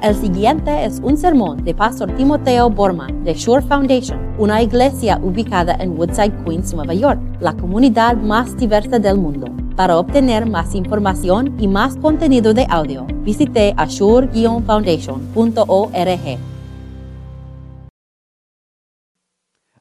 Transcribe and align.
El 0.00 0.14
siguiente 0.14 0.84
es 0.84 1.00
un 1.00 1.16
sermón 1.16 1.64
de 1.64 1.74
Pastor 1.74 2.14
Timoteo 2.14 2.70
Borman 2.70 3.24
de 3.24 3.34
Shore 3.34 3.66
Foundation, 3.66 4.32
una 4.38 4.62
iglesia 4.62 5.18
ubicada 5.20 5.74
en 5.80 5.98
Woodside, 5.98 6.44
Queens, 6.44 6.72
Nueva 6.72 6.94
York, 6.94 7.20
la 7.40 7.56
comunidad 7.56 8.16
más 8.16 8.56
diversa 8.56 9.00
del 9.00 9.18
mundo. 9.18 9.48
Para 9.74 9.98
obtener 9.98 10.46
más 10.46 10.76
información 10.76 11.60
y 11.60 11.66
más 11.66 11.96
contenido 11.96 12.54
de 12.54 12.64
audio, 12.70 13.08
visite 13.24 13.74
ashore-foundation.org. 13.76 16.38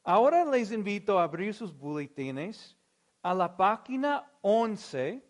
Ahora 0.04 0.46
les 0.46 0.72
invito 0.72 1.20
a 1.20 1.26
abrir 1.26 1.54
sus 1.54 1.78
boletines 1.78 2.76
a 3.22 3.36
la 3.36 3.56
página 3.56 4.24
11, 4.42 5.24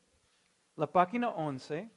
la 0.77 0.87
página 0.87 1.27
11. 1.31 1.96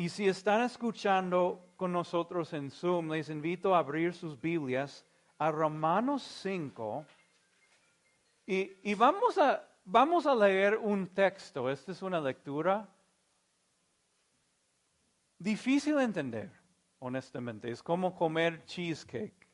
Y 0.00 0.08
si 0.08 0.26
están 0.26 0.62
escuchando 0.62 1.74
con 1.76 1.92
nosotros 1.92 2.54
en 2.54 2.70
Zoom, 2.70 3.10
les 3.10 3.28
invito 3.28 3.74
a 3.74 3.80
abrir 3.80 4.14
sus 4.14 4.40
Biblias 4.40 5.04
a 5.36 5.52
Romanos 5.52 6.22
5 6.40 7.04
y, 8.46 8.78
y 8.82 8.94
vamos, 8.94 9.36
a, 9.36 9.62
vamos 9.84 10.24
a 10.24 10.34
leer 10.34 10.78
un 10.78 11.06
texto. 11.06 11.68
Esta 11.68 11.92
es 11.92 12.00
una 12.00 12.18
lectura 12.18 12.88
difícil 15.38 15.96
de 15.96 16.04
entender, 16.04 16.50
honestamente. 16.98 17.70
Es 17.70 17.82
como 17.82 18.14
comer 18.14 18.64
cheesecake. 18.64 19.46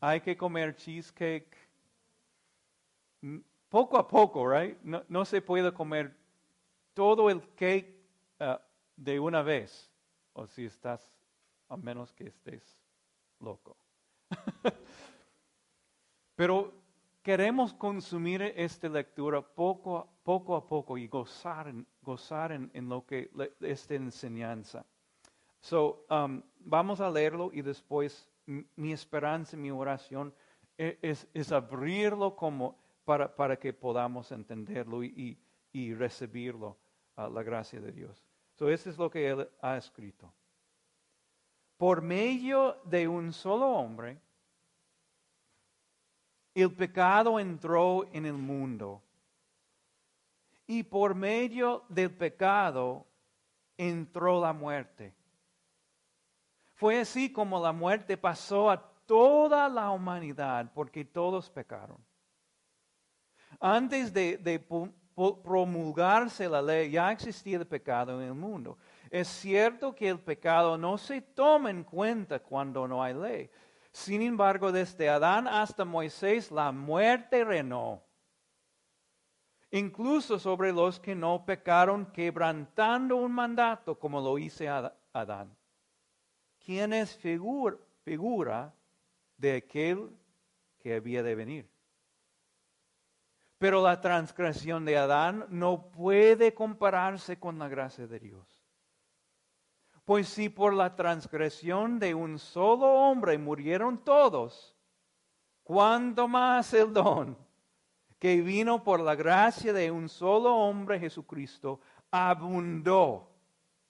Hay 0.00 0.20
que 0.22 0.36
comer 0.36 0.74
cheesecake 0.74 1.56
poco 3.68 3.96
a 3.96 4.08
poco, 4.08 4.44
right? 4.44 4.76
No, 4.82 5.04
no 5.08 5.24
se 5.24 5.40
puede 5.40 5.72
comer 5.72 6.16
todo 6.94 7.30
el 7.30 7.40
cake 7.54 7.97
de 8.98 9.20
una 9.20 9.42
vez, 9.42 9.90
o 10.32 10.46
si 10.46 10.66
estás, 10.66 11.08
a 11.68 11.76
menos 11.76 12.12
que 12.12 12.26
estés 12.26 12.78
loco. 13.38 13.76
Pero 16.34 16.72
queremos 17.22 17.72
consumir 17.74 18.42
esta 18.42 18.88
lectura 18.88 19.40
poco, 19.40 19.98
a, 19.98 20.06
poco 20.24 20.56
a 20.56 20.66
poco 20.66 20.98
y 20.98 21.06
gozar, 21.06 21.72
gozar 22.02 22.52
en, 22.52 22.88
lo 22.88 23.06
que 23.06 23.30
esta 23.60 23.94
enseñanza. 23.94 24.84
So, 25.60 26.04
um, 26.10 26.42
vamos 26.58 27.00
a 27.00 27.10
leerlo 27.10 27.50
y 27.52 27.62
después 27.62 28.28
mi 28.46 28.92
esperanza, 28.92 29.56
mi 29.56 29.70
oración 29.70 30.34
e, 30.76 30.98
es, 31.02 31.28
es 31.34 31.52
abrirlo 31.52 32.34
como 32.34 32.78
para, 33.04 33.34
para, 33.34 33.58
que 33.58 33.72
podamos 33.72 34.32
entenderlo 34.32 35.02
y, 35.02 35.38
y, 35.72 35.80
y 35.80 35.94
recibirlo, 35.94 36.78
uh, 37.16 37.28
la 37.28 37.42
gracia 37.42 37.80
de 37.80 37.92
Dios. 37.92 38.27
So, 38.58 38.68
eso 38.68 38.90
es 38.90 38.98
lo 38.98 39.08
que 39.08 39.28
él 39.28 39.48
ha 39.62 39.76
escrito. 39.76 40.32
Por 41.76 42.02
medio 42.02 42.80
de 42.84 43.06
un 43.06 43.32
solo 43.32 43.68
hombre, 43.68 44.20
el 46.54 46.74
pecado 46.74 47.38
entró 47.38 48.12
en 48.12 48.26
el 48.26 48.32
mundo. 48.32 49.00
Y 50.66 50.82
por 50.82 51.14
medio 51.14 51.84
del 51.88 52.10
pecado 52.10 53.06
entró 53.76 54.40
la 54.40 54.52
muerte. 54.52 55.14
Fue 56.74 56.98
así 56.98 57.30
como 57.30 57.62
la 57.62 57.72
muerte 57.72 58.16
pasó 58.16 58.72
a 58.72 58.92
toda 59.06 59.68
la 59.68 59.90
humanidad 59.90 60.72
porque 60.74 61.04
todos 61.04 61.48
pecaron. 61.48 62.04
Antes 63.60 64.12
de, 64.12 64.36
de 64.36 64.58
promulgarse 65.42 66.48
la 66.48 66.62
ley, 66.62 66.90
ya 66.90 67.10
existía 67.12 67.58
el 67.58 67.66
pecado 67.66 68.20
en 68.20 68.28
el 68.28 68.34
mundo. 68.34 68.78
Es 69.10 69.28
cierto 69.28 69.94
que 69.94 70.08
el 70.08 70.20
pecado 70.20 70.76
no 70.76 70.98
se 70.98 71.20
toma 71.20 71.70
en 71.70 71.84
cuenta 71.84 72.38
cuando 72.40 72.86
no 72.86 73.02
hay 73.02 73.14
ley. 73.14 73.50
Sin 73.90 74.22
embargo, 74.22 74.70
desde 74.70 75.08
Adán 75.08 75.48
hasta 75.48 75.84
Moisés, 75.84 76.50
la 76.50 76.70
muerte 76.72 77.44
reinó. 77.44 78.02
Incluso 79.70 80.38
sobre 80.38 80.72
los 80.72 80.98
que 81.00 81.14
no 81.14 81.44
pecaron, 81.44 82.06
quebrantando 82.06 83.16
un 83.16 83.32
mandato 83.32 83.98
como 83.98 84.20
lo 84.20 84.38
hizo 84.38 84.64
Adán. 85.12 85.54
¿Quién 86.64 86.92
es 86.92 87.16
figura, 87.16 87.76
figura 88.02 88.74
de 89.36 89.56
aquel 89.56 90.10
que 90.78 90.94
había 90.94 91.22
de 91.22 91.34
venir? 91.34 91.77
Pero 93.58 93.82
la 93.82 94.00
transgresión 94.00 94.84
de 94.84 94.96
Adán 94.96 95.46
no 95.48 95.90
puede 95.90 96.54
compararse 96.54 97.38
con 97.38 97.58
la 97.58 97.68
gracia 97.68 98.06
de 98.06 98.20
Dios. 98.20 98.58
Pues 100.04 100.28
si 100.28 100.48
por 100.48 100.72
la 100.72 100.94
transgresión 100.94 101.98
de 101.98 102.14
un 102.14 102.38
solo 102.38 102.86
hombre 102.86 103.36
murieron 103.36 103.98
todos, 103.98 104.74
¿cuánto 105.62 106.26
más 106.26 106.72
el 106.72 106.94
don 106.94 107.36
que 108.18 108.40
vino 108.40 108.82
por 108.82 109.00
la 109.00 109.14
gracia 109.14 109.72
de 109.72 109.90
un 109.90 110.08
solo 110.08 110.56
hombre, 110.56 110.98
Jesucristo, 110.98 111.80
abundó 112.10 113.28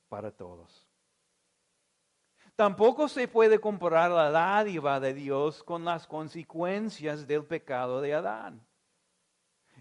para 0.08 0.32
todos? 0.32 0.88
Tampoco 2.56 3.06
se 3.06 3.28
puede 3.28 3.60
comparar 3.60 4.10
la 4.10 4.32
dádiva 4.32 4.98
de 4.98 5.14
Dios 5.14 5.62
con 5.62 5.84
las 5.84 6.08
consecuencias 6.08 7.28
del 7.28 7.44
pecado 7.44 8.00
de 8.00 8.14
Adán. 8.14 8.67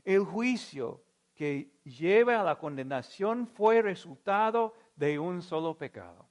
El 0.08 0.24
juicio 0.24 1.04
que 1.36 1.70
lleva 1.84 2.40
a 2.40 2.44
la 2.44 2.58
condenación 2.58 3.46
fue 3.46 3.82
resultado 3.82 4.74
de 4.96 5.20
un 5.20 5.42
solo 5.42 5.78
pecado. 5.78 6.26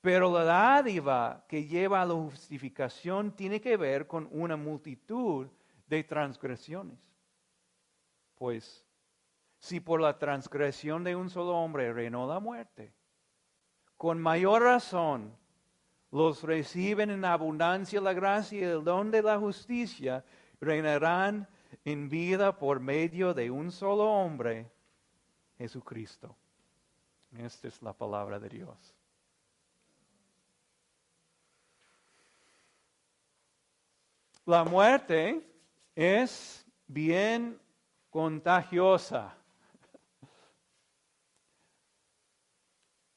Pero 0.00 0.32
la 0.32 0.42
dádiva 0.42 1.44
que 1.46 1.66
lleva 1.66 2.00
a 2.00 2.06
la 2.06 2.14
justificación 2.14 3.32
tiene 3.32 3.60
que 3.60 3.76
ver 3.76 4.06
con 4.06 4.30
una 4.30 4.56
multitud 4.56 5.46
de 5.86 6.04
transgresiones. 6.04 7.06
Pues, 8.34 8.82
si 9.58 9.80
por 9.80 10.00
la 10.00 10.18
transgresión 10.18 11.04
de 11.04 11.14
un 11.14 11.28
solo 11.28 11.54
hombre 11.54 11.92
reinó 11.92 12.26
la 12.26 12.40
muerte, 12.40 12.94
con 13.98 14.18
mayor 14.18 14.62
razón 14.62 15.36
los 16.10 16.42
reciben 16.42 17.10
en 17.10 17.26
abundancia 17.26 18.00
la 18.00 18.14
gracia 18.14 18.58
y 18.58 18.62
el 18.62 18.82
don 18.82 19.10
de 19.10 19.20
la 19.20 19.38
justicia, 19.38 20.24
reinarán 20.62 21.46
en 21.84 22.08
vida 22.08 22.58
por 22.58 22.80
medio 22.80 23.34
de 23.34 23.50
un 23.50 23.72
solo 23.72 24.04
hombre, 24.04 24.70
Jesucristo. 25.58 26.36
Esta 27.36 27.68
es 27.68 27.82
la 27.82 27.92
palabra 27.92 28.38
de 28.38 28.48
Dios. 28.48 28.94
La 34.44 34.64
muerte 34.64 35.48
es 35.94 36.66
bien 36.86 37.60
contagiosa. 38.10 39.36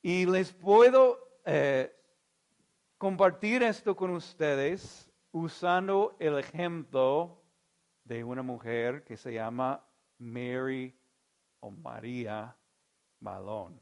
Y 0.01 0.27
les 0.27 0.53
puedo 0.53 1.17
eh, 1.45 1.91
compartir 2.97 3.63
esto 3.63 3.95
con 3.95 4.11
ustedes 4.11 5.11
usando 5.31 6.15
el 6.19 6.37
ejemplo 6.37 7.41
de 8.05 8.23
una 8.23 8.43
mujer 8.43 9.03
que 9.03 9.17
se 9.17 9.33
llama 9.33 9.83
Mary 10.19 10.97
o 11.59 11.71
María 11.71 12.55
Malone. 13.19 13.79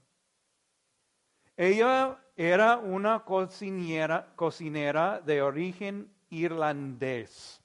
Ella 1.55 2.17
era 2.35 2.77
una 2.77 3.23
cocinera, 3.23 4.33
cocinera 4.35 5.21
de 5.21 5.41
origen 5.41 6.11
irlandés. 6.29 7.61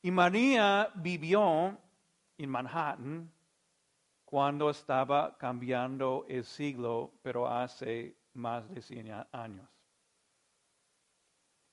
Y 0.00 0.10
María 0.10 0.90
vivió 0.94 1.78
en 2.38 2.50
Manhattan 2.50 3.30
cuando 4.24 4.70
estaba 4.70 5.36
cambiando 5.36 6.24
el 6.28 6.44
siglo, 6.44 7.12
pero 7.22 7.46
hace 7.46 8.16
más 8.32 8.68
de 8.70 8.80
100 8.80 9.26
años. 9.32 9.68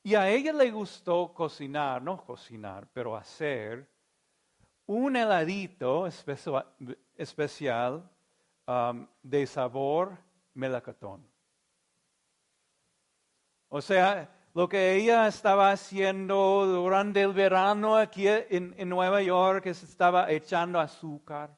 Y 0.03 0.15
a 0.15 0.29
ella 0.29 0.53
le 0.53 0.71
gustó 0.71 1.33
cocinar, 1.33 2.01
no 2.01 2.23
cocinar, 2.23 2.87
pero 2.93 3.15
hacer 3.15 3.87
un 4.85 5.15
heladito 5.15 6.07
especial 7.15 8.09
um, 8.65 9.07
de 9.21 9.45
sabor 9.45 10.17
melacotón. 10.53 11.27
O 13.67 13.81
sea, 13.81 14.27
lo 14.53 14.67
que 14.67 14.95
ella 14.95 15.27
estaba 15.27 15.71
haciendo 15.71 16.65
durante 16.65 17.21
el 17.21 17.33
verano 17.33 17.95
aquí 17.95 18.27
en, 18.27 18.73
en 18.77 18.89
Nueva 18.89 19.21
York 19.21 19.67
es 19.67 19.83
estaba 19.83 20.31
echando 20.31 20.79
azúcar, 20.79 21.55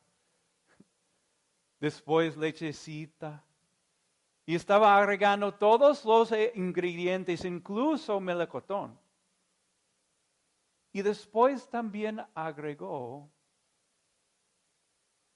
después 1.79 2.35
lechecita, 2.35 3.45
y 4.51 4.56
estaba 4.56 4.98
agregando 4.98 5.53
todos 5.53 6.03
los 6.03 6.33
ingredientes, 6.56 7.45
incluso 7.45 8.19
melocotón. 8.19 9.00
Y 10.92 11.01
después 11.01 11.69
también 11.69 12.21
agregó 12.36 13.31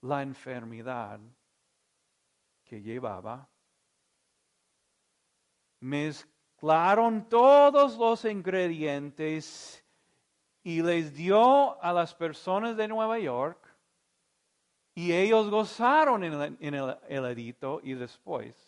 la 0.01 0.21
enfermedad 0.21 1.21
que 2.65 2.81
llevaba, 2.81 3.47
mezclaron 5.79 7.29
todos 7.29 7.97
los 7.97 8.25
ingredientes 8.25 9.81
y 10.61 10.81
les 10.81 11.15
dio 11.15 11.81
a 11.81 11.93
las 11.93 12.13
personas 12.13 12.75
de 12.75 12.89
Nueva 12.89 13.17
York 13.19 13.65
y 14.93 15.13
ellos 15.13 15.49
gozaron 15.49 16.25
en 16.25 16.33
el, 16.33 16.57
en 16.59 16.73
el 16.73 16.97
heladito 17.07 17.79
y 17.81 17.93
después 17.93 18.64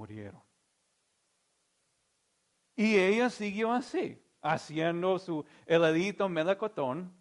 murieron. 0.00 0.42
Y 2.74 2.96
ella 2.96 3.28
siguió 3.28 3.70
así, 3.70 4.18
haciendo 4.40 5.18
su 5.18 5.44
heladito 5.66 6.26
melocotón, 6.26 7.12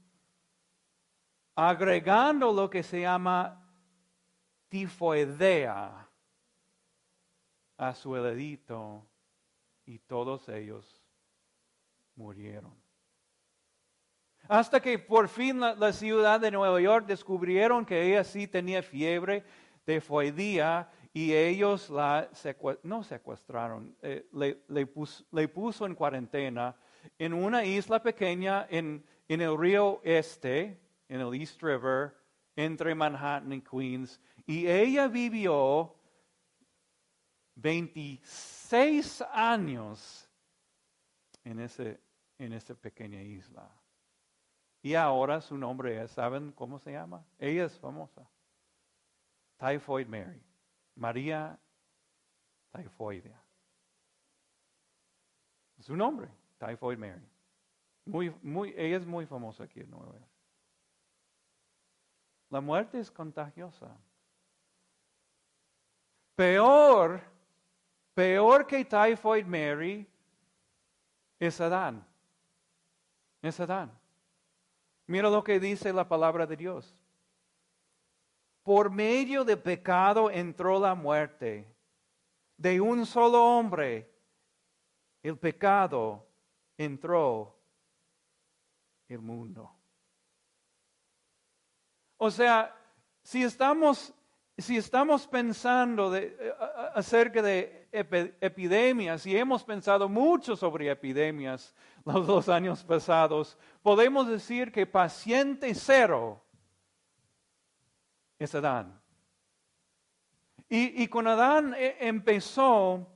agregando 1.56 2.54
lo 2.54 2.70
que 2.70 2.82
se 2.82 3.02
llama 3.02 3.70
tifoidea 4.70 6.08
a 7.76 7.94
su 7.96 8.16
heredito 8.16 9.06
y 9.86 10.00
todos 10.00 10.48
ellos 10.48 11.04
murieron. 12.16 12.74
Hasta 14.48 14.80
que 14.80 14.98
por 14.98 15.28
fin 15.28 15.60
la, 15.60 15.92
ciudad 15.92 16.40
de 16.40 16.50
Nueva 16.50 16.80
York 16.80 17.06
descubrieron 17.08 17.86
que 17.86 18.02
ella 18.04 18.24
sí 18.24 18.48
tenía 18.48 18.82
fiebre 18.82 19.44
de 19.86 20.00
y 21.14 21.34
ellos 21.34 21.90
la 21.90 22.30
no 22.84 23.04
secuestraron, 23.04 23.96
eh, 24.02 24.28
le, 24.34 24.64
le, 24.68 25.48
puso 25.48 25.86
en 25.86 25.96
cuarentena 25.96 26.76
en 27.18 27.34
una 27.34 27.66
isla 27.66 28.02
pequeña 28.02 28.68
en, 28.70 29.04
en 29.28 29.42
el 29.42 29.58
río 29.58 30.02
Este, 30.04 30.80
en 31.08 31.22
el 31.22 31.34
East 31.34 31.62
River, 31.64 32.16
entre 32.56 32.94
Manhattan 32.94 33.54
y 33.54 33.62
Queens, 33.62 34.20
y 34.46 34.68
ella 34.68 35.08
vivió 35.08 35.96
26 37.56 39.22
años 39.32 40.30
en, 41.44 41.60
ese, 41.60 42.00
en 42.38 42.54
esa 42.54 42.76
pequeña 42.76 43.22
isla. 43.22 43.70
Y 44.82 44.94
ahora 44.94 45.42
su 45.42 45.58
nombre 45.58 46.02
es, 46.02 46.12
¿saben 46.12 46.52
cómo 46.52 46.80
se 46.80 46.92
llama? 46.92 47.26
Ella 47.38 47.66
es 47.66 47.78
famosa. 47.78 48.30
Typhoid 49.58 50.08
Mary. 50.08 50.49
María 51.00 51.58
Typhoidea. 52.72 53.42
Su 55.80 55.96
nombre, 55.96 56.30
Typhoid 56.58 56.98
Mary. 56.98 57.26
Muy, 58.06 58.36
muy, 58.42 58.74
ella 58.78 58.98
es 58.98 59.06
muy 59.06 59.26
famosa 59.26 59.64
aquí 59.64 59.80
en 59.80 59.90
Nueva 59.90 60.12
York. 60.12 60.28
La 62.50 62.60
muerte 62.60 63.00
es 63.00 63.10
contagiosa. 63.10 63.96
Peor, 66.36 67.22
peor 68.14 68.68
que 68.68 68.84
Typhoid 68.84 69.46
Mary 69.46 70.06
es 71.40 71.62
Adán. 71.62 72.06
Es 73.42 73.58
Adán. 73.60 73.92
Mira 75.08 75.30
lo 75.30 75.44
que 75.44 75.60
dice 75.60 75.94
la 75.94 76.08
palabra 76.08 76.46
de 76.46 76.58
Dios. 76.58 76.99
Por 78.70 78.92
medio 78.92 79.44
de 79.44 79.58
pecado 79.58 80.30
entró 80.30 80.80
la 80.80 80.94
muerte. 80.94 81.76
De 82.56 82.80
un 82.80 83.04
solo 83.04 83.44
hombre, 83.44 84.08
el 85.24 85.40
pecado 85.40 86.28
entró 86.78 87.60
el 89.08 89.22
mundo. 89.22 89.72
O 92.18 92.30
sea, 92.30 92.80
si 93.24 93.42
estamos 93.42 94.14
si 94.56 94.78
estamos 94.78 95.26
pensando 95.26 96.16
eh, 96.16 96.38
acerca 96.94 97.42
de 97.42 97.88
epidemias, 97.92 99.26
y 99.26 99.36
hemos 99.36 99.64
pensado 99.64 100.08
mucho 100.08 100.56
sobre 100.56 100.92
epidemias 100.92 101.74
los 102.06 102.28
dos 102.28 102.50
años 102.50 102.84
pasados, 102.84 103.58
podemos 103.82 104.28
decir 104.28 104.72
que 104.72 104.86
paciente 104.86 105.74
cero 105.74 106.44
es 108.40 108.56
Adán. 108.56 109.00
Y, 110.68 111.04
y 111.04 111.08
con 111.08 111.28
Adán 111.28 111.76
eh, 111.78 111.98
empezó, 112.00 113.08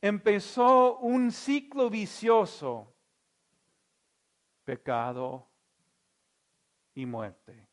empezó 0.00 0.98
un 0.98 1.30
ciclo 1.30 1.90
vicioso, 1.90 2.92
pecado 4.64 5.46
y 6.94 7.04
muerte, 7.06 7.68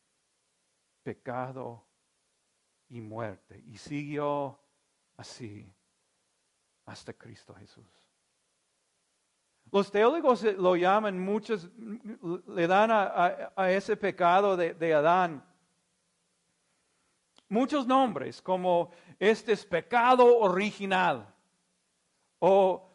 pecado 1.02 1.84
y 2.90 3.00
muerte. 3.00 3.62
Y 3.66 3.78
siguió 3.78 4.58
así 5.16 5.72
hasta 6.86 7.12
Cristo 7.12 7.54
Jesús. 7.54 7.84
Los 9.70 9.90
teólogos 9.90 10.44
lo 10.56 10.76
llaman, 10.76 11.18
muchos 11.18 11.68
le 12.46 12.66
dan 12.66 12.90
a, 12.92 13.70
ese 13.70 13.96
pecado 13.96 14.56
de, 14.56 14.94
Adán 14.94 15.44
muchos 17.48 17.86
nombres, 17.86 18.40
como 18.42 18.90
este 19.18 19.52
es 19.52 19.64
pecado 19.64 20.38
original 20.38 21.32
o, 22.38 22.88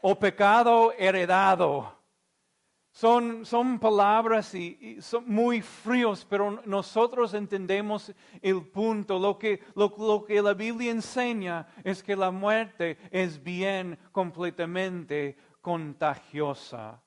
o 0.00 0.18
pecado 0.18 0.92
heredado 0.98 2.02
son, 2.92 3.46
son 3.46 3.78
palabras 3.78 4.54
y, 4.54 5.00
son 5.00 5.24
muy 5.26 5.62
fríos, 5.62 6.26
pero 6.28 6.62
nosotros 6.66 7.32
entendemos 7.32 8.12
el 8.42 8.66
punto. 8.66 9.18
Lo 9.18 9.38
que, 9.38 9.62
lo, 9.74 10.24
que 10.24 10.42
la 10.42 10.52
Biblia 10.52 10.90
enseña 10.90 11.66
es 11.82 12.02
que 12.02 12.14
la 12.14 12.30
muerte 12.30 12.98
es 13.10 13.42
bien 13.42 13.98
completamente 14.12 15.38
contagiosa. 15.62 17.02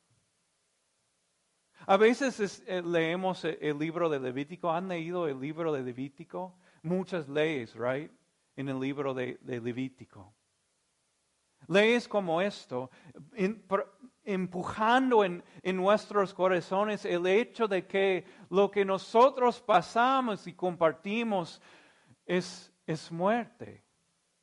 A 1.87 1.97
veces 1.97 2.63
eh, 2.65 2.81
leemos 2.81 3.45
el 3.45 3.77
libro 3.77 4.09
de 4.09 4.19
Levítico. 4.19 4.71
¿Han 4.71 4.87
leído 4.87 5.27
el 5.27 5.39
libro 5.39 5.71
de 5.71 5.83
Levítico? 5.83 6.55
Muchas 6.85 7.27
leyes, 7.27 7.73
right? 7.73 8.11
En 8.55 8.69
el 8.69 8.79
libro 8.79 9.13
de, 9.15 9.39
Levítico. 9.43 10.31
Leyes 11.67 12.07
como 12.07 12.41
esto 12.41 12.91
empujando 14.23 15.23
en, 15.23 15.43
nuestros 15.63 16.31
corazones 16.31 17.03
el 17.05 17.25
hecho 17.25 17.67
de 17.67 17.87
que 17.87 18.23
lo 18.51 18.69
que 18.69 18.85
nosotros 18.85 19.59
pasamos 19.61 20.45
y 20.45 20.53
compartimos 20.53 21.59
es, 22.23 22.71
es 22.85 23.11
muerte, 23.11 23.83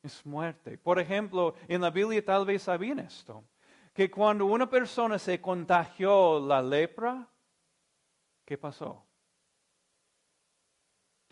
es 0.01 0.25
muerte. 0.25 0.77
Por 0.77 0.99
ejemplo, 0.99 1.55
en 1.69 1.79
la 1.79 1.91
Biblia 1.91 2.23
tal 2.25 2.45
vez 2.45 2.63
sabían 2.63 2.99
esto, 2.99 3.45
que 3.93 4.11
cuando 4.11 4.45
una 4.45 4.69
persona 4.69 5.17
se 5.17 5.39
contagió 5.39 6.45
la 6.45 6.61
lepra, 6.61 7.25
¿qué 8.43 8.57
pasó? 8.57 9.05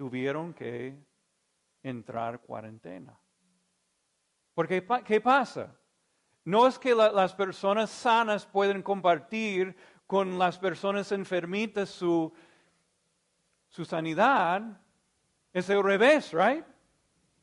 Tuvieron 0.02 0.52
que 0.52 0.98
entrar 1.84 2.42
cuarentena. 2.42 3.16
Porque, 4.56 4.84
¿qué 5.06 5.22
pasa? 5.22 5.78
No 6.44 6.66
es 6.66 6.80
que 6.80 6.96
las 6.96 7.36
personas 7.36 7.92
sanas 7.92 8.48
pueden 8.48 8.82
compartir 8.82 9.76
con 10.08 10.40
las 10.40 10.58
personas 10.58 11.12
enfermitas 11.12 11.90
su, 11.90 12.34
su 13.70 13.86
sanidad. 13.86 14.64
Es 15.54 15.70
el 15.70 15.84
revés, 15.84 16.34
right? 16.34 16.66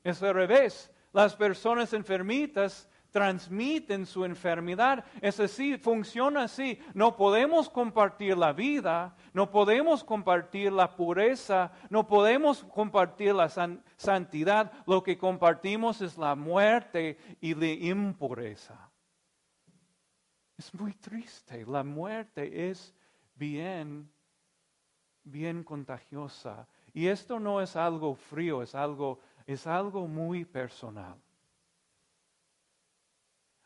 Es 0.03 0.21
el 0.21 0.35
revés. 0.35 0.91
Las 1.13 1.37
personas 1.37 1.93
enfermitas 1.93 2.88
transmiten 3.11 4.07
su 4.07 4.25
enfermedad. 4.25 5.05
Es 5.21 5.41
así, 5.41 5.77
funciona 5.79 6.45
así. 6.45 6.79
No 6.95 7.17
podemos 7.17 7.69
compartir 7.69 8.37
la 8.37 8.53
vida, 8.53 9.17
no 9.33 9.51
podemos 9.51 10.05
compartir 10.05 10.73
la 10.73 10.95
pureza, 10.95 11.73
no 11.91 12.07
podemos 12.07 12.65
compartir 12.65 13.35
la 13.35 13.49
santidad. 13.97 14.73
Lo 14.87 15.03
que 15.03 15.17
compartimos 15.19 16.01
es 16.01 16.19
la 16.19 16.35
muerte 16.35 17.19
y 17.41 17.55
la 17.55 17.67
impureza. 17.69 18.91
Es 20.57 20.75
muy 20.75 20.93
triste. 20.95 21.65
La 21.67 21.85
muerte 21.85 22.71
es 22.71 22.95
bien, 23.37 24.11
bien 25.23 25.63
contagiosa. 25.63 26.67
Y 26.93 27.07
esto 27.07 27.39
no 27.39 27.61
es 27.61 27.77
algo 27.77 28.15
frío, 28.15 28.63
es 28.63 28.75
algo, 28.75 29.21
es 29.47 29.67
algo 29.67 30.09
muy 30.09 30.45
personal. 30.45 31.17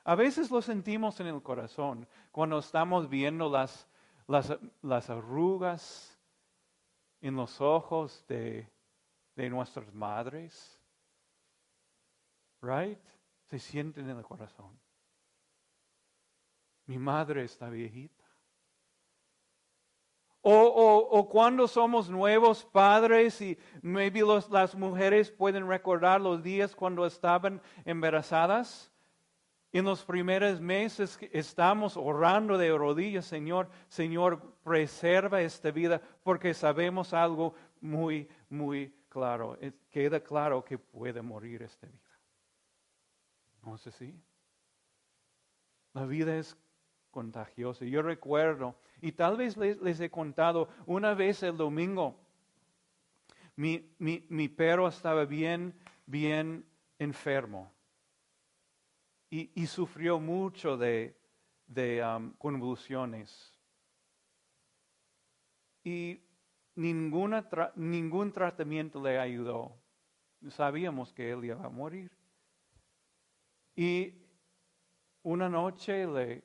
A 0.04 0.14
veces 0.14 0.50
lo 0.50 0.60
sentimos 0.60 1.20
en 1.20 1.28
el 1.28 1.42
corazón 1.42 2.08
cuando 2.30 2.58
estamos 2.58 3.08
viendo 3.08 3.48
las, 3.48 3.88
las, 4.26 4.56
las 4.82 5.10
arrugas 5.10 6.18
en 7.20 7.36
los 7.36 7.60
ojos 7.60 8.24
de, 8.26 8.68
de 9.36 9.48
nuestras 9.48 9.92
madres. 9.94 10.80
Right? 12.60 12.98
Se 13.48 13.58
sienten 13.58 14.10
en 14.10 14.18
el 14.18 14.24
corazón. 14.24 14.78
Mi 16.86 16.98
madre 16.98 17.44
está 17.44 17.68
viejita. 17.70 18.22
O, 20.44 20.52
o, 20.52 21.18
o, 21.18 21.28
cuando 21.28 21.68
somos 21.68 22.10
nuevos 22.10 22.64
padres 22.64 23.40
y 23.40 23.56
maybe 23.80 24.20
los, 24.20 24.50
las 24.50 24.74
mujeres 24.74 25.30
pueden 25.30 25.68
recordar 25.68 26.20
los 26.20 26.42
días 26.42 26.74
cuando 26.74 27.06
estaban 27.06 27.62
embarazadas. 27.84 28.91
En 29.72 29.86
los 29.86 30.04
primeros 30.04 30.60
meses 30.60 31.18
estamos 31.32 31.96
orando 31.96 32.58
de 32.58 32.76
rodillas, 32.76 33.24
Señor, 33.24 33.70
Señor, 33.88 34.54
preserva 34.62 35.40
esta 35.40 35.70
vida 35.70 36.00
porque 36.22 36.52
sabemos 36.52 37.14
algo 37.14 37.54
muy, 37.80 38.28
muy 38.50 38.94
claro. 39.08 39.58
Queda 39.90 40.20
claro 40.20 40.62
que 40.62 40.76
puede 40.76 41.22
morir 41.22 41.62
esta 41.62 41.86
vida. 41.86 41.98
¿No 43.64 43.76
es 43.76 43.86
así? 43.86 44.14
La 45.94 46.04
vida 46.04 46.36
es 46.36 46.54
contagiosa. 47.10 47.86
Yo 47.86 48.02
recuerdo, 48.02 48.76
y 49.00 49.12
tal 49.12 49.38
vez 49.38 49.56
les, 49.56 50.00
he 50.00 50.10
contado, 50.10 50.68
una 50.84 51.14
vez 51.14 51.42
el 51.42 51.56
domingo, 51.56 52.18
mi, 53.56 53.90
mi, 53.98 54.48
perro 54.48 54.88
estaba 54.88 55.24
bien, 55.24 55.74
bien 56.04 56.66
enfermo 56.98 57.71
y, 59.34 59.66
sufrió 59.66 60.20
mucho 60.20 60.76
de, 60.76 61.18
de 61.66 62.04
um, 62.04 62.34
convulsiones. 62.34 63.58
Y 65.82 66.20
ninguna 66.74 67.48
ningún 67.74 68.30
tratamiento 68.30 69.02
le 69.02 69.18
ayudó. 69.18 69.74
Sabíamos 70.50 71.14
que 71.14 71.30
él 71.30 71.46
iba 71.46 71.64
a 71.64 71.70
morir. 71.70 72.12
Y 73.74 74.12
una 75.22 75.48
noche 75.48 76.06
le, 76.06 76.44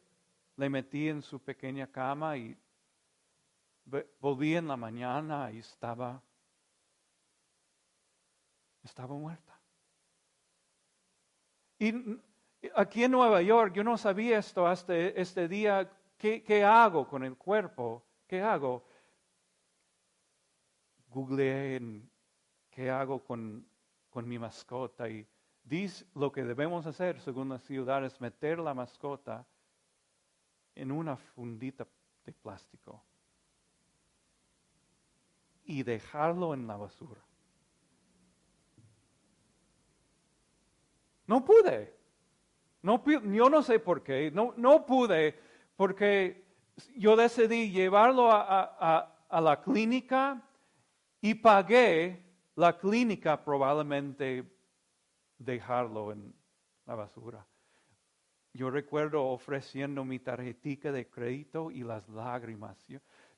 le 0.56 0.70
metí 0.70 1.10
en 1.10 1.22
su 1.22 1.44
pequeña 1.44 1.92
cama 1.92 2.38
y 2.38 2.58
volví 4.22 4.56
en 4.56 4.70
la 4.70 4.78
mañana 4.78 5.52
y 5.52 5.58
estaba, 5.58 6.24
estaba 8.82 9.14
muerta. 9.14 9.60
Y 11.80 11.92
aquí 12.76 13.04
en 13.04 13.12
Nueva 13.12 13.42
York 13.42 13.74
yo 13.74 13.84
no 13.84 13.98
sabía 13.98 14.40
esto 14.40 14.68
hasta 14.68 14.96
este 14.96 15.48
día. 15.48 15.90
¿Qué, 16.18 16.64
hago 16.64 17.08
con 17.08 17.24
el 17.24 17.38
cuerpo? 17.38 18.04
¿Qué 18.28 18.42
hago? 18.42 18.84
Googleé 21.10 22.02
qué 22.70 22.90
hago 22.90 23.24
con, 23.24 23.68
con 24.10 24.28
mi 24.28 24.38
mascota 24.38 25.10
y 25.10 25.28
Dice 25.68 26.06
lo 26.16 26.32
que 26.32 26.46
debemos 26.46 26.86
hacer 26.86 27.20
según 27.20 27.50
la 27.50 27.60
ciudad 27.60 28.06
es 28.06 28.22
meter 28.22 28.58
la 28.58 28.74
mascota 28.74 29.46
en 30.76 30.94
una 30.94 31.18
fundita 31.18 31.86
de 32.24 32.32
plástico 32.32 33.04
y 35.66 35.84
dejarlo 35.84 36.54
en 36.54 36.68
la 36.68 36.78
basura. 36.78 37.22
No 41.26 41.44
pude. 41.44 41.97
No, 42.88 43.04
yo 43.06 43.50
no 43.50 43.62
sé 43.62 43.80
por 43.80 44.02
qué. 44.02 44.32
No, 44.32 44.54
no 44.56 44.86
pude 44.86 45.38
porque 45.76 46.46
yo 46.96 47.18
decidí 47.18 47.70
llevarlo 47.70 48.32
a, 48.32 49.14
a 49.28 49.42
la 49.42 49.62
clínica 49.62 50.42
y 51.20 51.34
pagué 51.34 52.24
la 52.56 52.78
clínica 52.78 53.44
probablemente 53.44 54.50
dejarlo 55.38 56.14
en 56.14 56.34
la 56.86 56.96
basura. 56.96 57.46
Yo 58.54 58.72
recuerdo 58.72 59.26
ofreciendo 59.26 60.06
mi 60.06 60.20
tarjetita 60.20 60.94
de 60.94 61.10
crédito 61.10 61.70
y 61.70 61.84
las 61.84 62.08
lágrimas. 62.08 62.88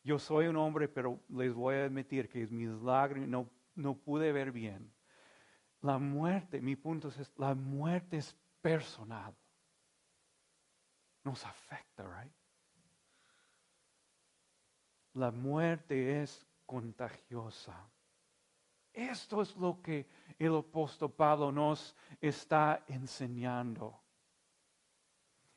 Yo, 0.03 0.19
soy 0.19 0.45
un 0.45 0.57
hombre, 0.57 0.87
pero 0.87 1.19
les 1.27 1.53
voy 1.55 1.75
a 1.75 1.85
admitir 1.85 2.29
que 2.29 2.45
mis 2.45 2.69
lágrimas 2.69 3.29
no, 3.29 3.49
no 3.73 3.95
pude 3.95 4.31
ver 4.31 4.51
bien. 4.51 4.93
La 5.81 5.97
muerte, 5.97 6.61
mi 6.61 6.75
punto 6.75 7.07
es, 7.07 7.33
la 7.35 7.55
muerte 7.55 8.17
es 8.17 8.37
personal. 8.61 9.35
Nos 11.23 11.45
afecta, 11.45 12.03
right? 12.03 12.33
La 15.13 15.31
muerte 15.31 16.21
es 16.21 16.45
contagiosa. 16.65 17.89
Esto 18.93 19.41
es 19.41 19.55
lo 19.55 19.81
que 19.81 20.07
el 20.37 20.55
apóstol 20.55 21.11
Pablo 21.11 21.51
nos 21.51 21.95
está 22.21 22.83
enseñando. 22.87 23.99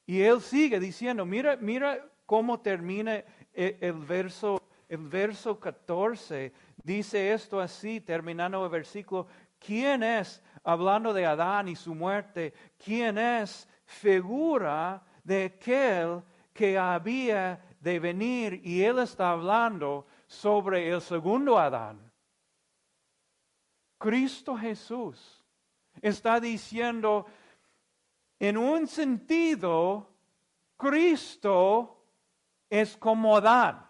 Y 0.06 0.20
él 0.22 0.40
sigue 0.40 0.80
diciendo, 0.80 1.24
mira, 1.24 1.56
mira 1.56 2.04
cómo 2.26 2.60
termina 2.60 3.16
e, 3.52 3.78
el, 3.80 3.92
verso, 3.92 4.60
el 4.88 5.08
verso 5.08 5.58
14. 5.58 6.52
Dice 6.82 7.32
esto 7.32 7.60
así, 7.60 8.00
terminando 8.00 8.64
el 8.64 8.70
versículo, 8.70 9.26
¿quién 9.58 10.02
es, 10.02 10.42
hablando 10.64 11.12
de 11.12 11.26
Adán 11.26 11.68
y 11.68 11.76
su 11.76 11.94
muerte, 11.94 12.52
quién 12.82 13.18
es 13.18 13.68
figura 13.84 15.02
de 15.24 15.44
aquel 15.44 16.22
que 16.52 16.78
había 16.78 17.60
de 17.80 17.98
venir? 17.98 18.60
Y 18.64 18.82
él 18.82 18.98
está 18.98 19.30
hablando 19.30 20.06
sobre 20.26 20.88
el 20.88 21.00
segundo 21.00 21.58
Adán 21.58 22.12
Cristo 24.02 24.56
Jesús 24.56 25.44
está 26.00 26.40
diciendo, 26.40 27.24
en 28.40 28.56
un 28.56 28.88
sentido, 28.88 30.08
Cristo 30.76 32.04
es 32.68 32.96
como 32.96 33.36
Adán. 33.36 33.86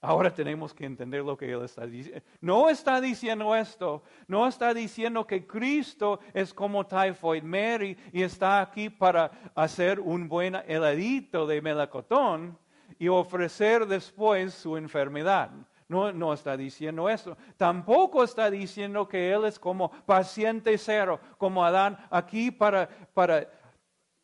Ahora 0.00 0.32
tenemos 0.32 0.72
que 0.72 0.86
entender 0.86 1.24
lo 1.24 1.36
que 1.36 1.50
Él 1.50 1.62
está 1.64 1.84
diciendo. 1.84 2.22
No 2.40 2.70
está 2.70 3.00
diciendo 3.00 3.56
esto, 3.56 4.04
no 4.28 4.46
está 4.46 4.72
diciendo 4.72 5.26
que 5.26 5.44
Cristo 5.44 6.20
es 6.32 6.54
como 6.54 6.86
Typhoid 6.86 7.42
Mary 7.42 7.96
y 8.12 8.22
está 8.22 8.60
aquí 8.60 8.90
para 8.90 9.30
hacer 9.56 9.98
un 9.98 10.28
buen 10.28 10.54
heladito 10.68 11.48
de 11.48 11.60
melacotón 11.60 12.56
y 12.96 13.08
ofrecer 13.08 13.86
después 13.86 14.54
su 14.54 14.76
enfermedad. 14.76 15.50
No, 15.88 16.12
no 16.12 16.32
está 16.32 16.56
diciendo 16.56 17.08
eso. 17.08 17.36
Tampoco 17.56 18.22
está 18.22 18.50
diciendo 18.50 19.08
que 19.08 19.32
Él 19.32 19.46
es 19.46 19.58
como 19.58 19.90
paciente 20.06 20.78
cero, 20.78 21.18
como 21.38 21.64
Adán, 21.64 21.98
aquí 22.08 22.52
para, 22.52 22.88
para 23.14 23.48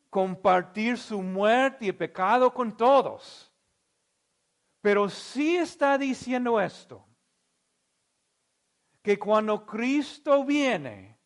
compartir 0.09 0.99
su 0.99 1.21
muerte 1.21 1.87
y 1.87 1.93
pecado 1.93 2.54
con 2.54 2.76
todos. 2.76 3.50
Pero 4.84 5.08
sí 5.08 5.56
está 5.56 5.96
diciendo 5.96 6.60
esto, 6.60 7.06
que 9.00 9.18
cuando 9.18 9.64
Cristo 9.64 10.44
viene, 10.44 11.18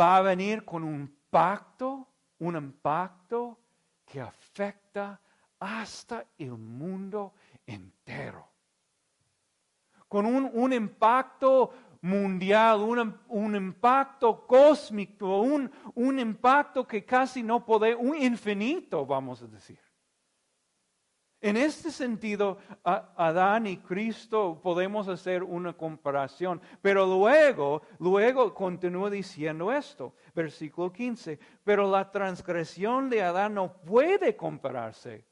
va 0.00 0.16
a 0.16 0.22
venir 0.22 0.64
con 0.64 0.82
un 0.82 1.14
pacto, 1.28 2.08
un 2.38 2.56
impacto 2.56 3.60
que 4.06 4.18
afecta 4.18 5.20
hasta 5.58 6.24
el 6.38 6.52
mundo 6.52 7.34
entero 7.66 8.48
con 10.08 10.24
un, 10.24 10.72
impacto 10.72 11.70
mundial, 12.00 12.80
un, 13.28 13.56
impacto 13.56 14.46
cósmico, 14.46 15.40
un, 15.40 15.70
un, 15.96 16.18
impacto 16.18 16.86
que 16.86 17.04
casi 17.04 17.42
no 17.42 17.62
puede, 17.62 17.94
un 17.94 18.16
infinito, 18.16 19.04
vamos 19.04 19.42
a 19.42 19.48
decir. 19.48 19.83
En 21.44 21.58
este 21.58 21.90
sentido, 21.90 22.56
Adán 22.82 23.66
y 23.66 23.76
Cristo 23.76 24.58
podemos 24.62 25.08
hacer 25.08 25.42
una 25.42 25.74
comparación, 25.74 26.58
pero 26.80 27.04
luego, 27.04 27.82
luego 27.98 28.54
continúa 28.54 29.10
diciendo 29.10 29.70
esto, 29.70 30.14
versículo 30.34 30.90
15, 30.90 31.38
pero 31.62 31.90
la 31.90 32.10
transgresión 32.10 33.10
de 33.10 33.20
Adán 33.20 33.52
no 33.52 33.74
puede 33.74 34.34
compararse 34.34 35.26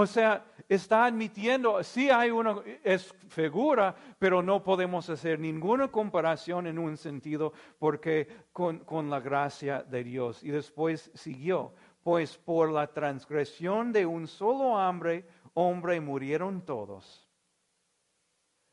o 0.00 0.06
sea, 0.06 0.44
está 0.68 1.06
admitiendo, 1.06 1.82
sí 1.82 2.08
hay 2.08 2.30
una, 2.30 2.58
es 2.84 3.12
figura, 3.30 3.96
pero 4.16 4.42
no 4.42 4.62
podemos 4.62 5.10
hacer 5.10 5.40
ninguna 5.40 5.88
comparación 5.88 6.68
en 6.68 6.78
un 6.78 6.96
sentido 6.96 7.52
porque 7.80 8.28
con, 8.52 8.78
con 8.80 9.10
la 9.10 9.18
gracia 9.18 9.82
de 9.82 10.04
Dios. 10.04 10.44
Y 10.44 10.50
después 10.50 11.10
siguió, 11.14 11.72
pues 12.08 12.38
por 12.38 12.72
la 12.72 12.86
transgresión 12.86 13.92
de 13.92 14.06
un 14.06 14.26
solo 14.26 14.68
hombre, 14.68 15.28
hombre 15.52 16.00
murieron 16.00 16.64
todos. 16.64 17.28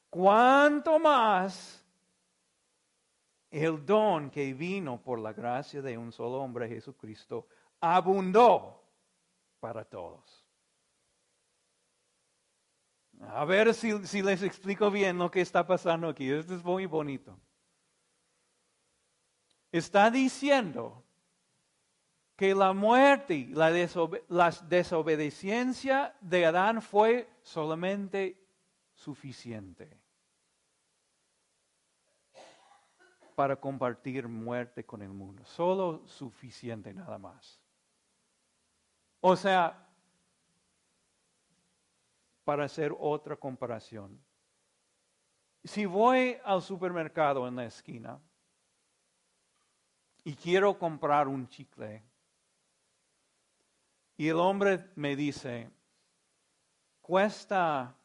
¿Cuánto 0.10 0.98
más 1.00 1.86
el 3.52 3.86
don 3.86 4.30
que 4.30 4.54
vino 4.54 5.02
por 5.02 5.20
la 5.20 5.34
gracia 5.34 5.82
de 5.82 5.98
un 5.98 6.14
solo 6.14 6.38
hombre, 6.38 6.70
Jesucristo, 6.70 7.46
abundó 7.82 8.82
para 9.60 9.84
todos? 9.84 10.46
A 13.20 13.44
ver 13.44 13.74
si, 13.74 14.22
les 14.22 14.44
explico 14.44 14.90
bien 14.90 15.18
lo 15.18 15.30
que 15.30 15.42
está 15.42 15.68
pasando 15.68 16.08
aquí. 16.08 16.32
Esto 16.32 16.56
es 16.56 16.64
muy 16.64 16.86
bonito. 16.86 17.38
Está 19.74 20.10
diciendo 20.10 21.05
que 22.36 22.54
la 22.54 22.74
muerte, 22.74 23.48
la, 23.52 23.70
la 24.28 24.52
desobediencia 24.68 26.16
de 26.20 26.46
Adán 26.46 26.82
fue 26.82 27.30
solamente 27.42 28.38
suficiente 28.94 29.98
para 33.36 33.56
compartir 33.56 34.28
muerte 34.28 34.86
con 34.86 35.02
el 35.02 35.10
mundo. 35.10 35.46
Solo 35.46 36.06
suficiente 36.08 36.94
nada 36.94 37.18
más. 37.18 37.62
O 39.22 39.36
sea, 39.36 39.86
para 42.44 42.66
hacer 42.66 42.96
otra 42.98 43.36
comparación. 43.36 44.22
Si 45.64 45.86
voy 45.86 46.38
al 46.46 46.62
supermercado 46.62 47.48
en 47.48 47.56
la 47.56 47.66
esquina 47.66 48.22
y 50.24 50.36
quiero 50.36 50.78
comprar 50.78 51.28
un 51.28 51.48
chicle, 51.48 52.04
y 54.18 54.30
el 54.30 54.40
hombre 54.40 54.92
me 54.96 55.16
dice, 55.16 55.70
cuesta, 57.02 57.96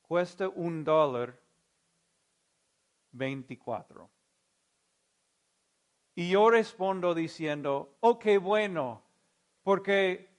cuesta 0.00 0.48
un 0.48 0.84
dólar 0.84 1.38
veinticuatro. 3.10 4.10
Y 6.14 6.30
yo 6.30 6.50
respondo 6.50 7.14
diciendo, 7.14 7.96
ok, 8.00 8.26
bueno, 8.40 9.02
porque 9.62 10.30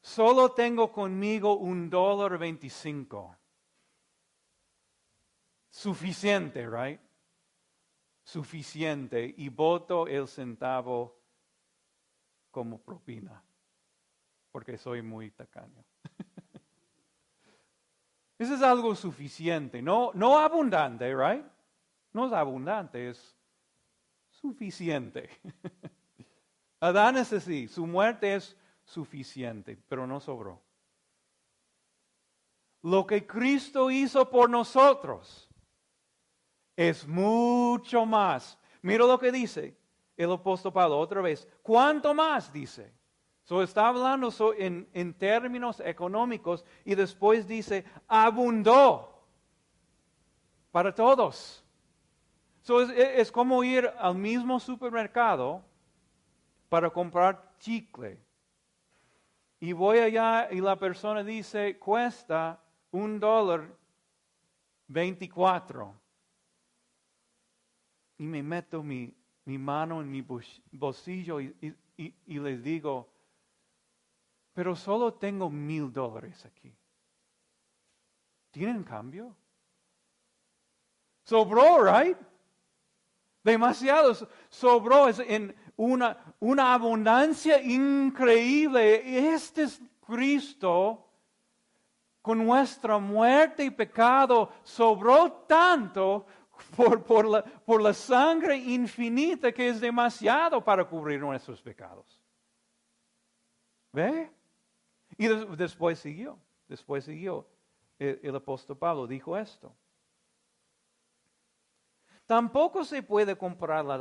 solo 0.00 0.52
tengo 0.52 0.92
conmigo 0.92 1.56
un 1.56 1.88
dólar 1.88 2.38
veinticinco. 2.38 3.36
Suficiente, 5.68 6.68
right? 6.68 7.00
Suficiente. 8.24 9.34
Y 9.36 9.48
voto 9.48 10.06
el 10.06 10.26
centavo 10.26 11.16
como 12.50 12.78
propina 12.78 13.42
porque 14.50 14.78
soy 14.78 15.02
muy 15.02 15.30
tacaño. 15.30 15.84
Eso 18.38 18.54
es 18.54 18.62
algo 18.62 18.94
suficiente, 18.94 19.82
no, 19.82 20.12
no 20.14 20.38
abundante, 20.38 21.14
right? 21.14 21.44
No 22.12 22.26
es 22.26 22.32
abundante, 22.32 23.10
es 23.10 23.36
suficiente. 24.30 25.28
Adán 26.80 27.18
es 27.18 27.32
así, 27.32 27.68
su 27.68 27.86
muerte 27.86 28.34
es 28.34 28.56
suficiente, 28.84 29.76
pero 29.88 30.06
no 30.06 30.20
sobró. 30.20 30.62
Lo 32.82 33.06
que 33.06 33.26
Cristo 33.26 33.90
hizo 33.90 34.30
por 34.30 34.48
nosotros 34.48 35.48
es 36.74 37.06
mucho 37.06 38.06
más. 38.06 38.58
Mira 38.80 39.04
lo 39.04 39.18
que 39.18 39.30
dice 39.30 39.76
el 40.16 40.32
apóstol 40.32 40.72
Pablo 40.72 40.98
otra 40.98 41.20
vez. 41.20 41.46
¿Cuánto 41.62 42.14
más? 42.14 42.50
Dice. 42.52 42.99
So 43.50 43.64
está 43.64 43.88
hablando 43.88 44.30
en, 44.56 45.14
términos 45.14 45.80
económicos 45.80 46.64
y 46.84 46.94
después 46.94 47.48
dice, 47.48 47.84
abundó 48.06 49.26
para 50.70 50.94
todos. 50.94 51.64
So 52.62 52.80
es, 52.80 52.90
es 52.90 53.32
como 53.32 53.64
ir 53.64 53.90
al 53.98 54.14
mismo 54.14 54.60
supermercado 54.60 55.64
para 56.68 56.90
comprar 56.90 57.56
chicle. 57.58 58.22
Y 59.58 59.72
voy 59.72 59.98
allá 59.98 60.46
y 60.52 60.60
la 60.60 60.76
persona 60.76 61.24
dice, 61.24 61.76
cuesta 61.76 62.62
un 62.92 63.18
dólar 63.18 63.66
veinticuatro. 64.86 65.92
Y 68.16 68.22
me 68.22 68.44
meto 68.44 68.80
mi, 68.84 69.12
mano 69.44 70.00
en 70.00 70.08
mi 70.08 70.24
bolsillo 70.70 71.40
y 71.40 71.74
les 72.38 72.62
digo, 72.62 73.09
pero 74.60 74.76
solo 74.76 75.14
tengo 75.14 75.48
mil 75.48 75.90
dólares 75.90 76.44
aquí. 76.44 76.70
¿Tienen 78.50 78.84
cambio? 78.84 79.34
Sobró, 81.22 81.82
right? 81.82 82.18
Demasiado 83.42 84.12
sobró 84.50 85.08
en 85.08 85.56
una, 85.76 86.34
una 86.40 86.74
abundancia 86.74 87.58
increíble. 87.62 89.32
Este 89.32 89.62
es 89.62 89.80
Cristo 90.06 91.08
con 92.20 92.44
nuestra 92.44 92.98
muerte 92.98 93.64
y 93.64 93.70
pecado 93.70 94.52
sobró 94.62 95.32
tanto 95.48 96.26
por, 96.76 97.02
por, 97.02 97.24
la, 97.26 97.42
por 97.42 97.80
la 97.80 97.94
sangre 97.94 98.58
infinita 98.58 99.52
que 99.52 99.70
es 99.70 99.80
demasiado 99.80 100.62
para 100.62 100.84
cubrir 100.84 101.18
nuestros 101.18 101.62
pecados. 101.62 102.20
¿Ve? 103.90 104.30
Y 105.20 105.28
después 105.28 105.98
siguió, 105.98 106.38
después 106.66 107.04
siguió. 107.04 107.46
El, 107.98 108.34
apóstol 108.34 108.78
Pablo 108.78 109.06
dijo 109.06 109.36
esto. 109.36 109.70
Tampoco 112.24 112.82
se 112.84 113.02
puede 113.02 113.36
comparar 113.36 113.84
la 113.84 113.98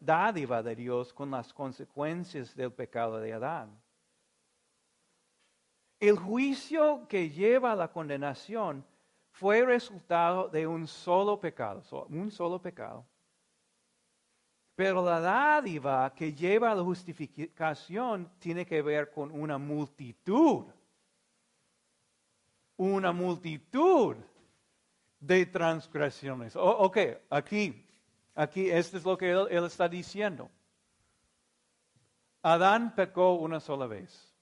dádiva 0.00 0.64
de 0.64 0.74
Dios 0.74 1.12
con 1.12 1.30
las 1.30 1.52
consecuencias 1.52 2.56
del 2.56 2.72
pecado 2.72 3.18
de 3.20 3.32
Adán. 3.32 3.80
El 6.00 6.18
juicio 6.18 7.06
que 7.06 7.30
lleva 7.30 7.70
a 7.70 7.76
la 7.76 7.92
condenación 7.92 8.84
fue 9.30 9.64
resultado 9.64 10.48
de 10.48 10.66
un 10.66 10.88
solo 10.88 11.38
pecado, 11.38 11.80
un 12.08 12.32
solo 12.32 12.60
pecado. 12.60 13.06
Pero 14.76 15.02
la 15.02 15.20
dádiva 15.20 16.12
que 16.14 16.34
lleva 16.34 16.70
a 16.70 16.74
la 16.74 16.82
justificación 16.82 18.30
tiene 18.38 18.66
que 18.66 18.82
ver 18.82 19.10
con 19.10 19.30
una 19.32 19.56
multitud. 19.56 20.66
Una 22.76 23.10
multitud 23.10 24.16
de 25.18 25.46
transgresiones. 25.46 26.54
ok, 26.56 26.98
aquí, 27.30 27.86
aquí, 28.34 28.70
esto 28.70 28.98
es 28.98 29.04
lo 29.04 29.16
que 29.16 29.30
él, 29.30 29.46
él 29.50 29.64
está 29.64 29.88
diciendo. 29.88 30.50
Adán 32.42 32.94
pecó 32.94 33.32
una 33.36 33.60
sola 33.60 33.86
vez. 33.86 34.34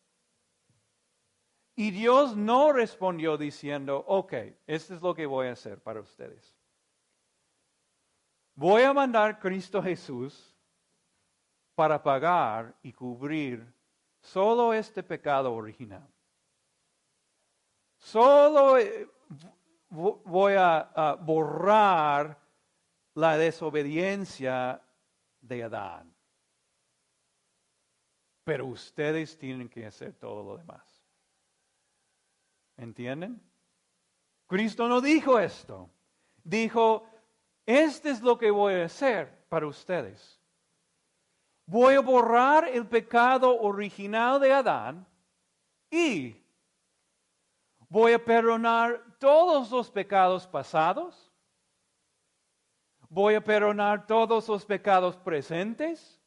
Y 1.76 1.92
Dios 1.92 2.36
no 2.36 2.72
respondió 2.72 3.36
diciendo, 3.36 4.04
ok, 4.08 4.32
esto 4.66 4.94
es 4.96 5.00
lo 5.00 5.14
que 5.14 5.26
voy 5.26 5.46
a 5.46 5.52
hacer 5.52 5.80
para 5.80 6.00
ustedes 6.00 6.56
voy 8.54 8.82
a 8.82 8.92
mandar 8.92 9.38
Cristo 9.38 9.82
Jesús 9.82 10.54
para 11.74 12.02
pagar 12.02 12.74
y 12.82 12.92
cubrir 12.92 13.66
solo 14.20 14.72
este 14.72 15.02
pecado 15.02 15.52
original. 15.52 16.08
Solo 17.98 18.78
eh, 18.78 19.08
voy 19.88 20.54
a, 20.56 21.16
borrar 21.20 22.38
la 23.14 23.36
desobediencia 23.36 24.82
de 25.40 25.64
Adán. 25.64 26.14
Pero 28.44 28.66
ustedes 28.66 29.38
tienen 29.38 29.68
que 29.68 29.86
hacer 29.86 30.14
todo 30.14 30.42
lo 30.42 30.58
demás. 30.58 31.02
¿Entienden? 32.76 33.40
Cristo 34.46 34.88
no 34.88 35.00
dijo 35.00 35.38
esto. 35.38 35.90
Dijo, 36.42 37.06
este 37.66 38.10
es 38.10 38.20
lo 38.20 38.36
que 38.38 38.50
voy 38.50 38.74
a 38.74 38.84
hacer 38.84 39.46
para 39.48 39.66
ustedes. 39.66 40.40
Voy 41.66 41.94
a 41.94 42.00
borrar 42.00 42.68
el 42.68 42.86
pecado 42.86 43.58
original 43.60 44.38
de 44.38 44.52
Adán 44.52 45.06
y 45.90 46.36
voy 47.88 48.12
a 48.12 48.22
perdonar 48.22 49.02
todos 49.18 49.70
los 49.70 49.90
pecados 49.90 50.46
pasados. 50.46 51.32
Voy 53.08 53.34
a 53.34 53.40
perdonar 53.42 54.06
todos 54.06 54.48
los 54.48 54.66
pecados 54.66 55.16
presentes. 55.16 56.20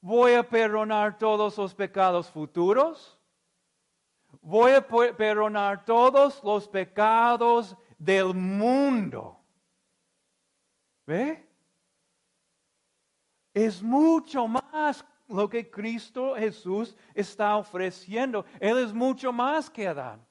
Voy 0.00 0.34
a 0.34 0.42
perdonar 0.42 1.18
todos 1.18 1.56
los 1.58 1.74
pecados 1.74 2.28
futuros. 2.30 3.18
Voy 4.40 4.72
a 4.72 4.86
perdonar 4.86 5.84
todos 5.84 6.42
los 6.42 6.66
pecados 6.66 7.76
del 7.98 8.34
mundo. 8.34 9.45
¿Ve? 11.06 11.46
Es 13.54 13.82
mucho 13.82 14.46
más 14.48 15.04
lo 15.28 15.48
que 15.48 15.70
Cristo 15.70 16.34
Jesús 16.36 16.96
está 17.14 17.56
ofreciendo. 17.56 18.44
Él 18.60 18.78
es 18.78 18.92
mucho 18.92 19.32
más 19.32 19.70
que 19.70 19.88
Adán. 19.88 20.24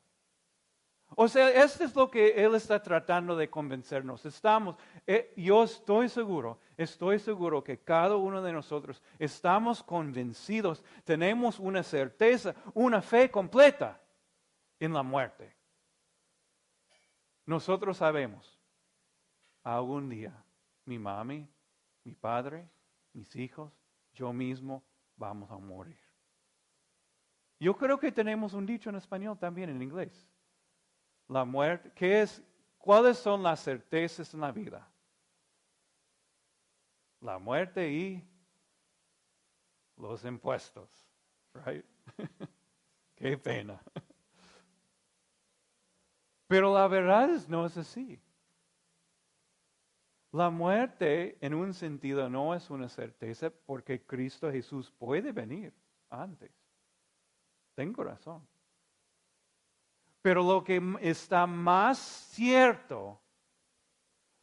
O 1.17 1.27
sea, 1.27 1.49
esto 1.49 1.85
es 1.85 1.95
lo 1.95 2.11
que 2.11 2.43
Él 2.43 2.55
está 2.55 2.81
tratando 2.81 3.35
de 3.37 3.49
convencernos. 3.49 4.25
Estamos, 4.25 4.75
eh, 5.07 5.33
yo 5.37 5.63
estoy 5.63 6.09
seguro, 6.09 6.59
estoy 6.75 7.19
seguro 7.19 7.63
que 7.63 7.79
cada 7.79 8.17
uno 8.17 8.41
de 8.41 8.51
nosotros 8.51 9.01
estamos 9.17 9.81
convencidos, 9.81 10.83
tenemos 11.05 11.57
una 11.57 11.83
certeza, 11.83 12.53
una 12.73 13.01
fe 13.01 13.31
completa 13.31 14.01
en 14.79 14.93
la 14.93 15.03
muerte. 15.03 15.55
Nosotros 17.45 17.97
sabemos, 17.97 18.59
algún 19.63 20.09
día 20.09 20.45
mi 20.85 20.99
mami, 20.99 21.47
mi 22.03 22.13
padre, 22.13 22.69
mis 23.13 23.35
hijos, 23.35 23.71
yo 24.13 24.31
mismo, 24.31 24.83
vamos 25.15 25.49
a 25.51 25.57
morir. 25.57 25.99
Yo 27.59 27.75
creo 27.75 27.99
que 27.99 28.11
tenemos 28.11 28.53
un 28.53 28.65
dicho 28.65 28.89
en 28.89 28.95
español 28.95 29.37
también 29.37 29.69
en 29.69 29.81
inglés. 29.81 30.27
La 31.27 31.45
muerte, 31.45 31.91
¿qué 31.95 32.21
es? 32.21 32.43
¿Cuáles 32.77 33.17
son 33.17 33.41
las 33.41 33.63
certezas 33.63 34.33
en 34.33 34.41
la 34.41 34.51
vida? 34.51 34.87
La 37.21 37.39
muerte 37.39 37.91
y 37.91 38.23
los 39.97 40.23
impuestos, 40.25 41.07
right? 41.65 41.85
Qué 43.15 43.37
pena. 43.37 43.81
Pero 46.47 46.73
la 46.73 46.87
verdad 46.87 47.31
es, 47.31 47.49
no 47.49 47.65
es 47.65 47.75
así. 47.77 48.21
La 50.35 50.49
muerte, 50.49 51.37
en 51.39 51.53
un 51.53 51.73
sentido, 51.73 52.29
no 52.29 52.53
es 52.53 52.69
una 52.69 52.89
certeza 52.89 53.49
porque 53.49 54.05
Cristo 54.05 54.51
Jesús 54.51 54.91
puede 54.91 55.31
venir 55.31 55.73
antes. 56.09 56.51
Tengo 57.73 58.03
razón. 58.03 58.45
Pero 60.21 60.43
lo 60.43 60.61
que 60.61 60.81
está 60.99 61.47
más 61.47 61.97
cierto, 61.99 63.17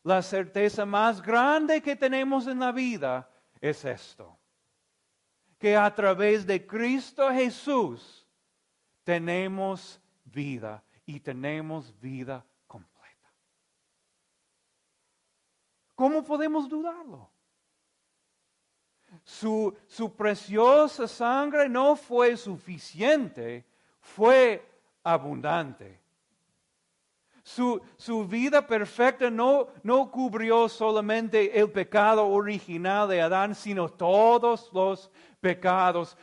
la 0.03 0.23
certeza 0.23 0.87
más 0.87 1.21
grande 1.21 1.83
que 1.83 1.95
tenemos 1.95 2.47
en 2.47 2.61
la 2.61 2.73
vida 2.73 3.29
es 3.61 3.85
esto. 3.85 4.39
Que 5.59 5.77
a 5.77 5.95
través 5.95 6.47
de 6.47 6.67
Cristo 6.67 7.31
Jesús 7.31 8.27
tenemos 9.05 10.01
vida 10.25 10.83
y 11.05 11.21
tenemos 11.21 11.93
vida 12.01 12.47
¿Cómo 16.03 16.25
podemos 16.25 16.69
dudarlo? 16.69 17.31
Su, 19.23 19.73
su, 19.87 20.13
preciosa 20.17 21.07
sangre 21.07 21.69
no 21.69 21.95
fue 21.95 22.37
suficiente, 22.37 23.65
fue 24.01 24.69
abundante. 25.05 26.01
Su, 27.45 27.81
su 27.97 28.27
vida 28.27 28.67
perfecta 28.67 29.31
no, 29.31 29.69
no 29.85 30.11
cubrió 30.11 30.69
solamente 30.69 31.57
el 31.57 31.71
pecado 31.71 32.27
original 32.27 33.09
de 33.09 33.23
Adán, 33.23 33.55
sino 33.55 33.89
todos 33.89 34.71
los 34.73 35.09
pecados 35.41 36.19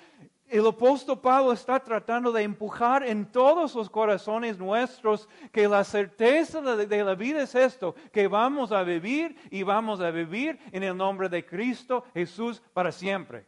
el 0.49 0.65
apóstol 0.65 1.19
Pablo 1.19 1.53
está 1.53 1.79
tratando 1.79 2.31
de 2.31 2.41
empujar 2.41 3.03
en 3.03 3.31
todos 3.31 3.75
los 3.75 3.89
corazones 3.89 4.57
nuestros 4.57 5.29
que 5.51 5.67
la 5.67 5.83
certeza 5.83 6.61
de, 6.61 7.03
la 7.03 7.15
vida 7.15 7.43
es 7.43 7.53
esto, 7.53 7.93
que 8.11 8.27
vamos 8.27 8.71
a 8.71 8.83
vivir 8.83 9.37
y 9.51 9.61
vamos 9.61 10.01
a 10.01 10.09
vivir 10.09 10.59
en 10.71 10.83
el 10.83 10.97
nombre 10.97 11.29
de 11.29 11.45
Cristo 11.45 12.03
Jesús 12.13 12.61
para 12.73 12.91
siempre. 12.91 13.47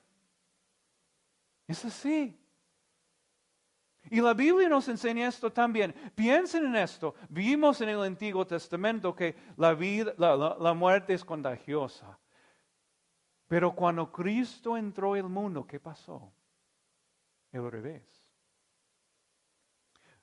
Es 1.67 1.83
así. 1.85 2.37
Y 4.09 4.21
la 4.21 4.33
Biblia 4.33 4.69
nos 4.69 4.87
enseña 4.87 5.27
esto 5.27 5.51
también. 5.51 5.93
Piensen 6.15 6.65
en 6.65 6.75
esto. 6.75 7.15
Vimos 7.29 7.81
en 7.81 7.89
el 7.89 8.01
Antiguo 8.01 8.45
Testamento 8.45 9.15
que 9.15 9.35
la, 9.57 9.73
vida, 9.73 10.13
la 10.17 10.73
muerte 10.73 11.13
es 11.13 11.23
contagiosa. 11.23 12.19
Pero 13.47 13.73
cuando 13.73 14.11
Cristo 14.11 14.77
entró 14.77 15.13
al 15.13 15.29
mundo, 15.29 15.65
¿qué 15.65 15.79
pasó? 15.79 16.31
El 17.51 17.69
revés. 17.69 18.21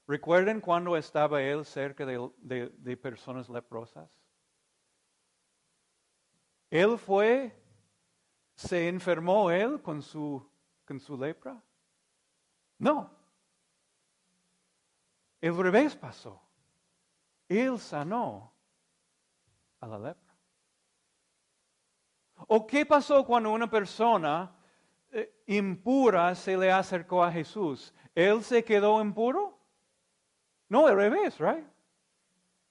¿Recuerden 0.06 0.62
cuando 0.62 0.96
estaba 0.96 1.42
él 1.42 1.66
cerca 1.66 2.06
de, 2.06 2.96
personas 2.96 3.48
leprosas? 3.50 4.08
Él 6.70 6.98
fue, 6.98 7.54
se 8.54 8.88
enfermó 8.88 9.50
él 9.50 9.82
con 9.82 10.00
su, 10.00 10.50
con 10.86 10.98
su 10.98 11.16
lepra. 11.16 11.62
No. 12.78 13.10
El 15.40 15.56
revés 15.56 15.94
pasó. 15.94 16.40
Él 17.46 17.78
sanó 17.78 18.54
a 19.80 19.86
la 19.86 19.98
lepra. 19.98 20.34
¿O 22.46 22.66
qué 22.66 22.86
pasó 22.86 23.26
cuando 23.26 23.50
una 23.50 23.68
persona 23.68 24.57
impura 25.46 26.34
se 26.34 26.56
le 26.56 26.70
acercó 26.70 27.24
a 27.24 27.32
Jesús, 27.32 27.94
¿él 28.14 28.42
se 28.42 28.64
quedó 28.64 29.00
impuro? 29.00 29.58
No, 30.68 30.86
al 30.86 30.96
revés, 30.96 31.38
right? 31.38 31.64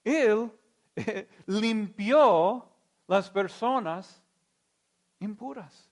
Él 0.04 0.50
eh, 0.94 1.28
limpió 1.46 2.68
las 3.06 3.28
personas 3.28 4.22
impuras. 5.18 5.90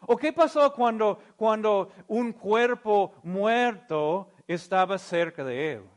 ¿O 0.00 0.16
qué 0.16 0.32
pasó 0.32 0.72
cuando, 0.72 1.18
cuando 1.36 1.90
un 2.08 2.32
cuerpo 2.32 3.14
muerto 3.22 4.30
estaba 4.46 4.98
cerca 4.98 5.44
de 5.44 5.74
él? 5.74 5.90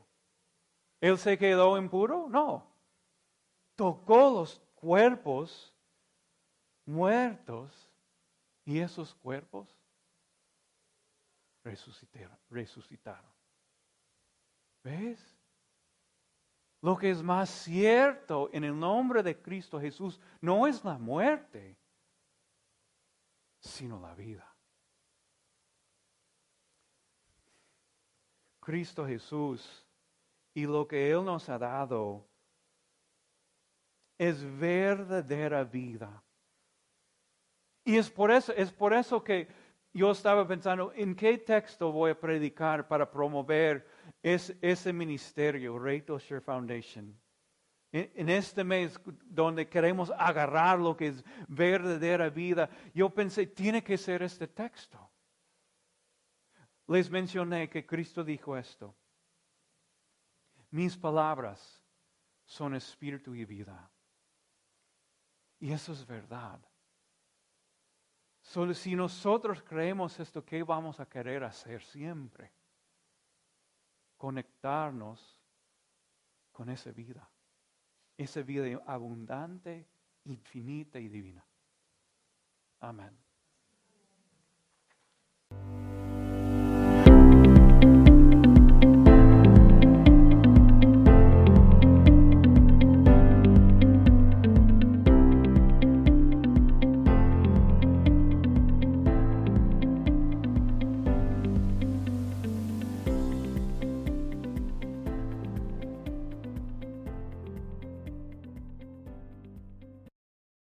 ¿Él 1.01 1.17
se 1.17 1.37
quedó 1.37 1.77
impuro? 1.77 2.27
No. 2.29 2.67
Tocó 3.75 4.29
los 4.29 4.61
cuerpos 4.75 5.73
muertos 6.85 7.88
y 8.69 8.79
esos 8.81 9.15
cuerpos 9.15 9.67
resucitaron. 11.63 13.27
¿Ves? 14.83 15.19
Lo 16.79 16.95
que 16.95 17.09
es 17.09 17.23
más 17.23 17.49
cierto 17.49 18.47
en 18.53 18.63
el 18.63 18.77
nombre 18.77 19.23
de 19.23 19.41
Cristo 19.41 19.81
Jesús 19.81 20.19
no 20.39 20.67
es 20.67 20.85
la 20.85 20.99
muerte, 20.99 21.79
sino 23.59 23.99
la 23.99 24.13
vida. 24.13 24.47
Cristo 28.59 29.03
Jesús 29.03 29.83
y 30.53 30.67
lo 30.67 30.87
que 30.87 31.09
Él 31.09 31.25
nos 31.25 31.49
ha 31.49 31.57
dado 31.57 32.23
es 34.15 34.43
verdadera 34.59 35.63
vida. 35.63 36.23
Y 37.89 37.97
es 37.97 38.07
por 38.07 38.29
eso, 38.29 38.53
es 38.53 38.71
por 38.71 38.93
eso 38.93 39.23
que 39.23 39.47
yo 39.91 40.11
estaba 40.11 40.47
pensando 40.47 40.93
en 40.93 41.15
qué 41.15 41.39
texto 41.39 41.91
voy 41.91 42.11
a 42.11 42.19
predicar 42.19 42.87
para 42.87 43.09
promover 43.09 43.87
ese 44.21 44.93
ministerio, 44.93 45.79
Rachel 45.79 46.19
Share 46.19 46.39
Foundation. 46.39 47.19
En, 47.91 48.11
en, 48.13 48.29
este 48.29 48.63
mes 48.63 49.01
donde 49.25 49.67
queremos 49.67 50.11
agarrar 50.19 50.77
lo 50.77 50.95
que 50.95 51.07
es 51.07 51.23
verdadera 51.47 52.29
vida, 52.29 52.69
yo 52.93 53.09
pensé, 53.09 53.47
tiene 53.47 53.83
que 53.83 53.97
ser 53.97 54.21
este 54.21 54.47
texto. 54.47 55.09
Les 56.89 57.09
mencioné 57.09 57.71
que 57.71 57.87
Cristo 57.87 58.23
dijo 58.23 58.55
esto. 58.55 58.95
Mis 60.69 60.95
palabras 60.95 61.83
son 62.45 62.75
espíritu 62.75 63.33
y 63.33 63.45
vida. 63.45 63.89
Y 65.59 65.71
eso 65.71 65.91
es 65.91 66.05
verdad. 66.05 66.68
Solo 68.49 68.73
si 68.73 68.95
nosotros 68.95 69.61
creemos 69.61 70.19
esto, 70.19 70.43
¿qué 70.43 70.63
vamos 70.63 70.99
a 70.99 71.05
querer 71.07 71.43
hacer 71.43 71.83
siempre? 71.83 72.51
Conectarnos 74.17 75.39
con 76.51 76.67
esa 76.69 76.91
vida. 76.91 77.29
Esa 78.17 78.41
vida 78.41 78.81
abundante, 78.87 79.87
infinita 80.25 80.99
y 80.99 81.09
divina. 81.09 81.45
Amén. 82.79 83.15